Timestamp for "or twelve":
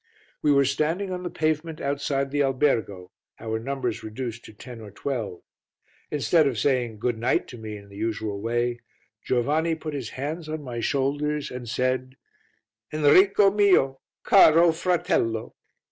4.81-5.41